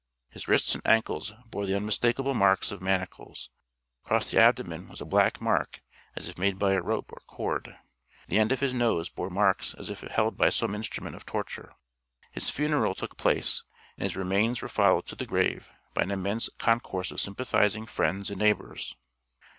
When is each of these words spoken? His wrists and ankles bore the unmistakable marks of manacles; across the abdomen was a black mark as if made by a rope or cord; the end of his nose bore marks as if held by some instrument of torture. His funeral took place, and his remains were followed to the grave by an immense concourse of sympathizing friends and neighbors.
His 0.31 0.47
wrists 0.47 0.73
and 0.73 0.81
ankles 0.83 1.35
bore 1.51 1.67
the 1.67 1.75
unmistakable 1.75 2.33
marks 2.33 2.71
of 2.71 2.81
manacles; 2.81 3.51
across 4.03 4.31
the 4.31 4.39
abdomen 4.39 4.87
was 4.89 4.99
a 4.99 5.05
black 5.05 5.39
mark 5.39 5.83
as 6.15 6.27
if 6.27 6.39
made 6.39 6.57
by 6.57 6.73
a 6.73 6.81
rope 6.81 7.11
or 7.13 7.21
cord; 7.27 7.77
the 8.27 8.39
end 8.39 8.51
of 8.51 8.61
his 8.61 8.73
nose 8.73 9.09
bore 9.09 9.29
marks 9.29 9.75
as 9.75 9.91
if 9.91 10.01
held 10.01 10.35
by 10.37 10.49
some 10.49 10.73
instrument 10.73 11.15
of 11.15 11.27
torture. 11.27 11.71
His 12.31 12.49
funeral 12.49 12.95
took 12.95 13.15
place, 13.15 13.61
and 13.95 14.01
his 14.05 14.15
remains 14.17 14.63
were 14.63 14.67
followed 14.67 15.05
to 15.05 15.15
the 15.15 15.27
grave 15.27 15.71
by 15.93 16.01
an 16.01 16.09
immense 16.09 16.49
concourse 16.57 17.11
of 17.11 17.21
sympathizing 17.21 17.85
friends 17.85 18.31
and 18.31 18.39
neighbors. 18.39 18.95